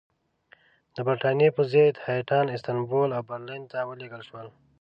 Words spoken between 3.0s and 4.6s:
او برلین ته ولېږل شول.